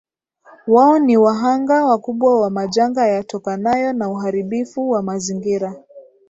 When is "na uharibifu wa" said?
3.93-5.01